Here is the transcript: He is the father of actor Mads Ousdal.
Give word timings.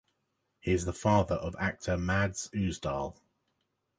He 0.61 0.71
is 0.73 0.85
the 0.85 0.93
father 0.93 1.35
of 1.35 1.55
actor 1.59 1.95
Mads 1.95 2.49
Ousdal. 2.55 3.19